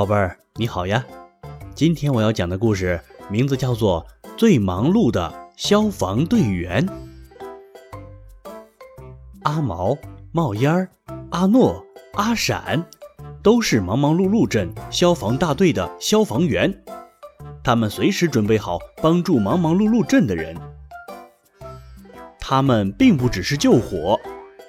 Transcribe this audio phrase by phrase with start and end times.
[0.00, 1.04] 宝贝儿，你好呀！
[1.74, 6.88] 今天我要讲的故事名字叫做《最忙碌的消防队员》。
[9.42, 9.94] 阿毛、
[10.32, 10.88] 冒烟儿、
[11.32, 11.84] 阿诺、
[12.14, 12.82] 阿闪，
[13.42, 16.82] 都是忙忙碌碌镇消防大队的消防员，
[17.62, 20.56] 他们随时准备好帮助忙忙碌碌镇的人。
[22.40, 24.18] 他们并不只是救火，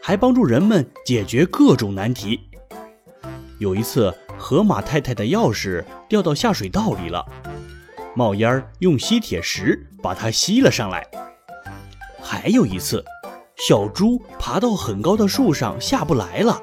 [0.02, 2.38] 还帮助人们解决各种难题。
[3.60, 7.24] 有一次，河马太太的钥匙掉到下水道里了，
[8.16, 11.06] 冒烟儿用吸铁石把它吸了上来。
[12.20, 13.06] 还有一次，
[13.68, 16.60] 小猪爬到很高的树上下不来了，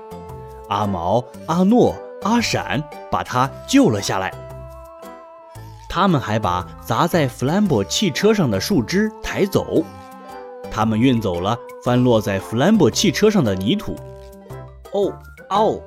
[0.68, 2.82] 阿毛、阿诺、阿闪
[3.12, 4.34] 把它救了下来。
[5.88, 9.84] 他们还把砸在弗兰博汽车上的树枝抬走，
[10.70, 13.96] 他们运走了翻落在弗兰博汽车上的泥土。
[14.92, 15.12] 哦，
[15.51, 15.80] 哦！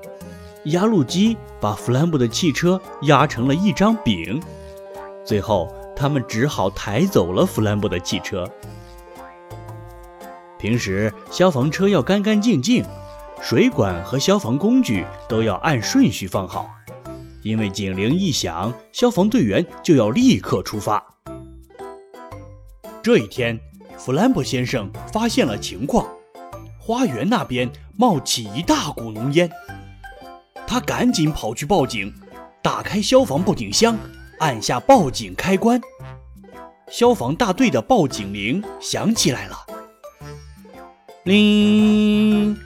[0.66, 4.40] 压路机把弗兰博的汽车压成了一张饼，
[5.26, 8.48] 最后他们只好抬走了弗兰博的汽车。
[10.60, 12.86] 平时消防车要干干净净，
[13.42, 16.70] 水管和消防工具都要按顺序放好，
[17.42, 21.04] 因为警铃一响，消防队员就要立刻出发。
[23.02, 23.60] 这一天，
[23.98, 26.08] 弗兰博先生发现了情况，
[26.78, 29.50] 花园那边冒起一大股浓烟。
[30.72, 32.14] 他赶紧跑去报警，
[32.62, 33.98] 打开消防报警箱，
[34.40, 35.82] 按下报警开关。
[36.90, 39.58] 消防大队的报警铃响起来了，
[41.26, 42.58] 铃，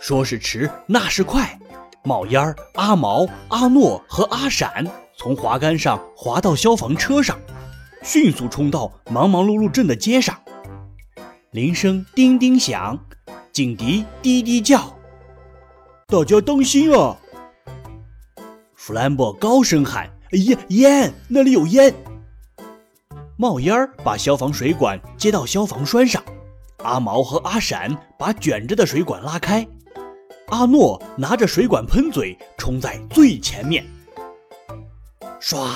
[0.00, 1.56] 说是迟，那是快。
[2.02, 4.84] 冒烟儿，阿毛、阿诺和阿闪
[5.16, 7.38] 从滑竿上滑到消防车上，
[8.02, 10.36] 迅速冲到忙忙碌碌镇的街上。
[11.52, 12.98] 铃声叮叮响，
[13.52, 14.98] 警笛滴滴叫，
[16.08, 17.16] 大家当心啊！
[18.86, 21.92] 弗兰博高声喊：“烟烟，那里有烟！”
[23.36, 26.22] 冒烟儿把消防水管接到消防栓上，
[26.84, 29.66] 阿毛和阿闪把卷着的水管拉开，
[30.50, 33.84] 阿诺拿着水管喷嘴冲在最前面，
[35.40, 35.66] 唰，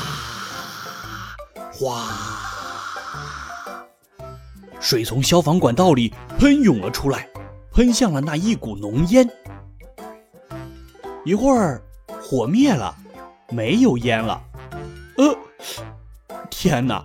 [1.72, 2.06] 哗，
[4.78, 7.28] 水从消防管道里喷涌了出来，
[7.72, 9.28] 喷向了那一股浓烟。
[11.24, 11.82] 一会儿。
[12.22, 12.94] 火灭了，
[13.50, 14.40] 没有烟了。
[15.18, 15.36] 呃，
[16.48, 17.04] 天哪，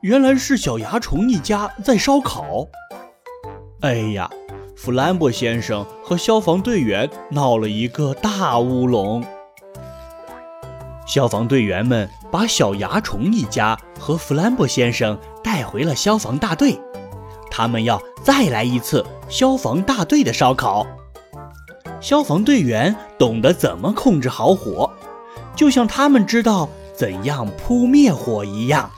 [0.00, 2.66] 原来是小蚜虫一家在烧烤。
[3.82, 4.30] 哎呀，
[4.76, 9.24] 弗兰博先生和消防队员闹了一个大乌龙。
[11.06, 16.78] 消防队员们把小蚜虫一家和弗兰博先生带回了消防大队，
[17.50, 20.86] 他们要再来一次消防大队的烧烤。
[22.00, 24.90] 消防队员懂得怎么控制好火，
[25.60, 28.90] 就像他们知道怎样扑灭火一样。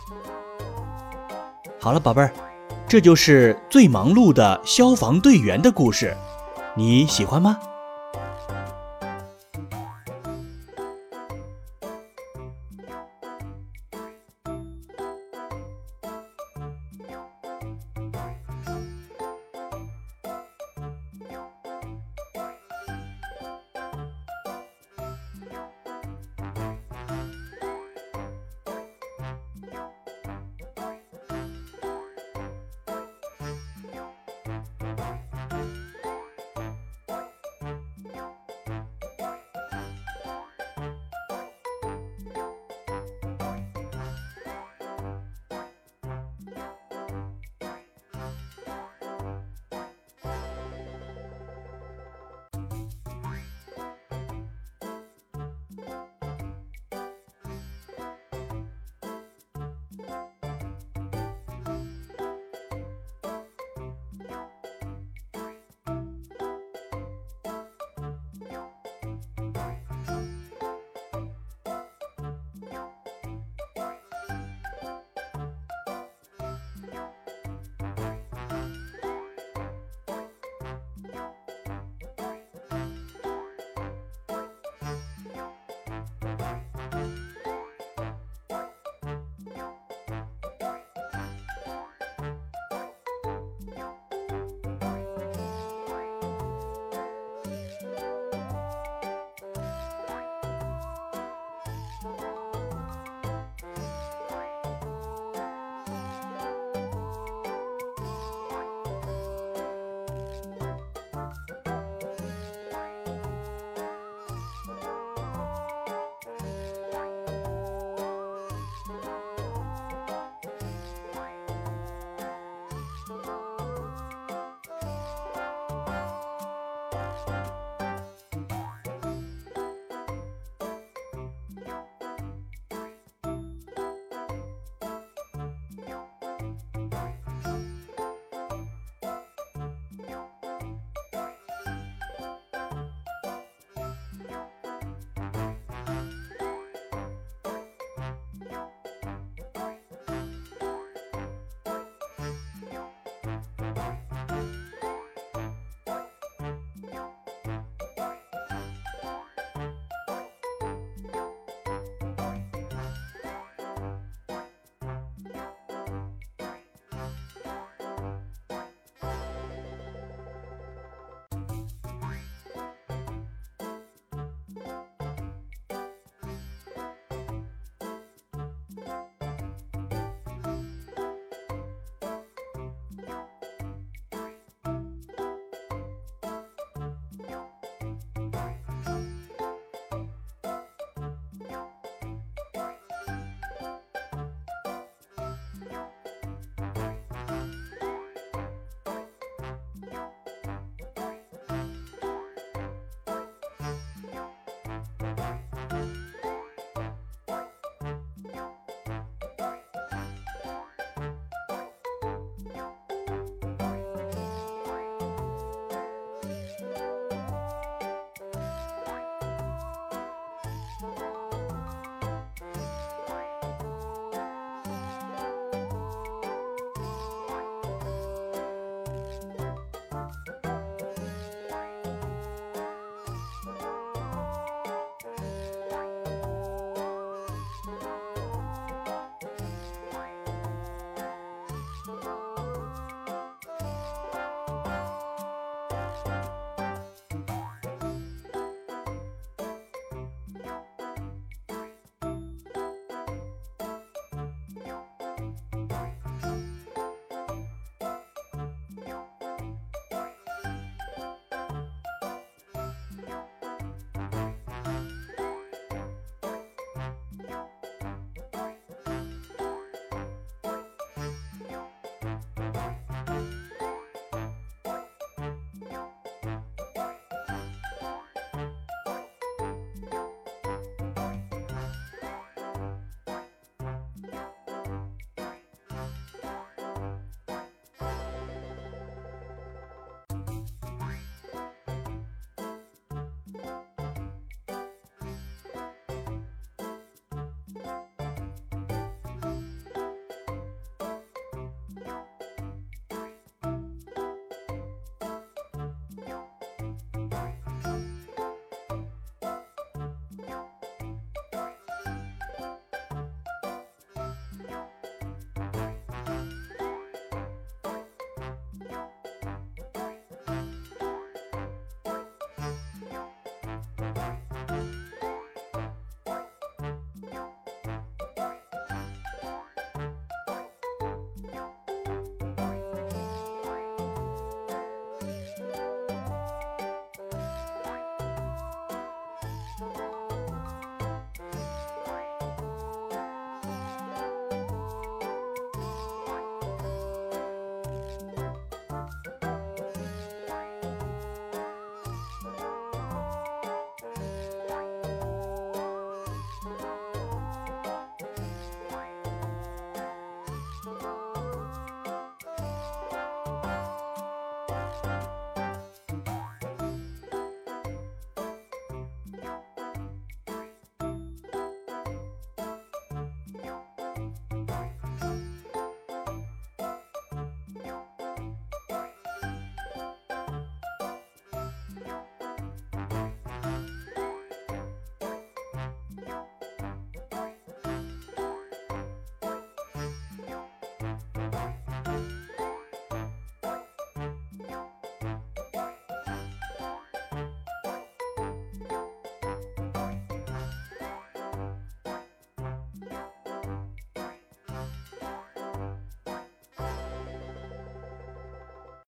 [1.81, 2.33] 好了，宝贝儿，
[2.87, 6.17] 这就是最忙碌的消防队员的故事，
[6.77, 7.59] 你喜欢吗？